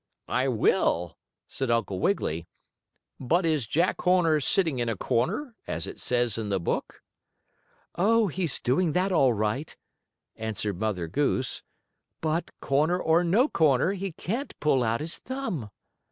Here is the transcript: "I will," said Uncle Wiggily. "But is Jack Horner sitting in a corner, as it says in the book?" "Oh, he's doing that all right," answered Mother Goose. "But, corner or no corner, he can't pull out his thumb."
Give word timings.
"I 0.33 0.47
will," 0.47 1.15
said 1.47 1.69
Uncle 1.69 1.99
Wiggily. 1.99 2.47
"But 3.19 3.45
is 3.45 3.67
Jack 3.67 4.01
Horner 4.01 4.39
sitting 4.39 4.79
in 4.79 4.89
a 4.89 4.97
corner, 4.97 5.53
as 5.67 5.85
it 5.85 5.99
says 5.99 6.39
in 6.39 6.49
the 6.49 6.59
book?" 6.59 7.03
"Oh, 7.93 8.25
he's 8.25 8.59
doing 8.59 8.93
that 8.93 9.11
all 9.11 9.33
right," 9.33 9.77
answered 10.35 10.79
Mother 10.79 11.07
Goose. 11.07 11.61
"But, 12.19 12.49
corner 12.61 12.97
or 12.99 13.23
no 13.23 13.47
corner, 13.47 13.91
he 13.93 14.11
can't 14.13 14.59
pull 14.59 14.81
out 14.81 15.01
his 15.01 15.19
thumb." 15.19 15.69